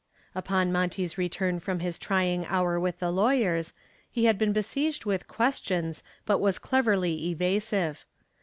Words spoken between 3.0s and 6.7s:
lawyers, he had been besieged with questions, but he was